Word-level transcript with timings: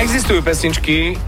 existujú 0.00 0.40
pesničky, 0.40 1.20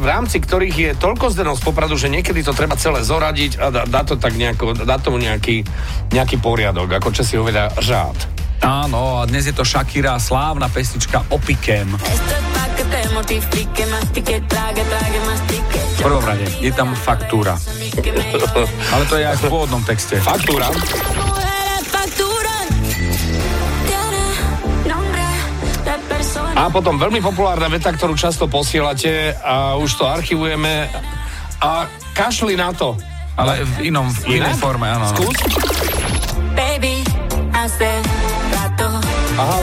v 0.00 0.04
rámci 0.04 0.38
ktorých 0.38 0.76
je 0.76 0.90
toľko 1.00 1.32
zdenov 1.32 1.56
z 1.56 1.64
Popradu, 1.64 1.96
že 1.96 2.12
niekedy 2.12 2.44
to 2.44 2.52
treba 2.52 2.76
celé 2.76 3.00
zoradiť 3.00 3.58
a 3.58 3.72
dá, 3.72 3.82
dá 3.88 4.02
to 4.04 4.20
tak 4.20 4.36
nejako, 4.36 4.76
dá 4.84 5.00
tomu 5.00 5.18
nejaký, 5.18 5.64
nejaký 6.12 6.36
poriadok, 6.38 7.00
ako 7.00 7.08
čo 7.16 7.22
si 7.24 7.34
hovedia 7.40 7.72
řád. 7.80 8.16
Áno, 8.60 9.24
a 9.24 9.26
dnes 9.26 9.48
je 9.48 9.56
to 9.56 9.64
Shakira, 9.64 10.20
slávna 10.20 10.68
pesnička 10.68 11.24
Opikem. 11.32 11.96
V 15.96 16.02
prvom 16.04 16.24
rade 16.24 16.46
je 16.60 16.72
tam 16.76 16.92
faktúra. 16.92 17.56
Ale 18.92 19.04
to 19.08 19.16
je 19.16 19.24
aj 19.24 19.36
v 19.40 19.44
pôvodnom 19.48 19.80
texte. 19.80 20.20
Faktúra. 20.20 20.68
A 26.60 26.68
potom 26.68 27.00
veľmi 27.00 27.24
populárna 27.24 27.72
veta, 27.72 27.88
ktorú 27.88 28.12
často 28.20 28.44
posielate 28.44 29.32
a 29.40 29.80
už 29.80 29.96
to 29.96 30.04
archivujeme 30.04 30.92
a 31.56 31.88
kašli 32.12 32.52
na 32.52 32.68
to. 32.76 33.00
Ale 33.32 33.64
v 33.64 33.88
inom, 33.88 34.04
v 34.28 34.36
inej 34.36 34.60
forme, 34.60 34.84
áno. 34.84 35.08
Skús. 35.08 35.40
Aha, 39.40 39.58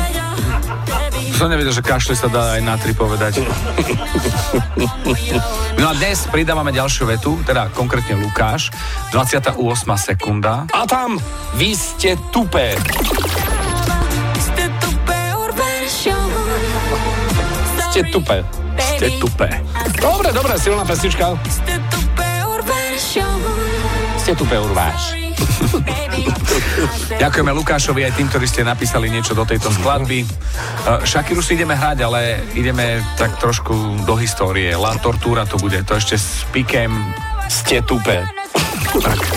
Som 1.37 1.53
nevedel, 1.53 1.69
že 1.69 1.85
kašli 1.85 2.17
sa 2.17 2.33
dá 2.33 2.57
aj 2.57 2.61
na 2.65 2.73
tri 2.81 2.97
povedať. 2.97 3.45
No 5.77 5.93
a 5.93 5.93
dnes 5.93 6.25
pridávame 6.33 6.73
ďalšiu 6.73 7.05
vetu, 7.05 7.37
teda 7.45 7.69
konkrétne 7.69 8.17
Lukáš, 8.17 8.73
28. 9.13 9.61
sekunda. 10.01 10.65
a 10.73 10.89
tam, 10.89 11.21
vy 11.53 11.77
ste 11.77 12.17
tupé. 12.33 12.73
Ste 17.97 18.13
tupé. 18.13 18.45
Ste 18.77 19.07
tupé. 19.17 19.49
Dobre, 19.97 20.29
dobre, 20.29 20.53
silná 20.61 20.85
pesnička. 20.85 21.33
Ste 24.21 24.37
tupé 24.37 24.53
urváš. 24.61 25.17
Ďakujeme 27.25 27.51
Lukášovi 27.57 28.05
aj 28.05 28.13
tým, 28.13 28.29
ktorí 28.29 28.45
ste 28.45 28.61
napísali 28.61 29.09
niečo 29.09 29.33
do 29.33 29.49
tejto 29.49 29.73
skladby. 29.73 30.29
Uh, 30.29 31.01
Shakiru 31.09 31.41
si 31.41 31.57
ideme 31.57 31.73
hrať, 31.73 32.05
ale 32.05 32.45
ideme 32.53 33.01
tak 33.17 33.33
trošku 33.41 34.05
do 34.05 34.13
histórie. 34.13 34.77
La 34.77 34.93
Tortura 35.01 35.49
to 35.49 35.57
bude, 35.57 35.81
to 35.81 35.97
ešte 35.97 36.21
s 36.21 36.45
Pikem. 36.53 36.93
Ste 37.49 37.81
tupé. 37.81 38.21
A 38.93 39.36